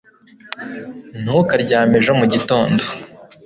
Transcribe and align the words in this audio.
Ntukaryame 1.21 1.95
ejo 2.01 2.11
mu 2.19 2.25
gitondo 2.33 2.81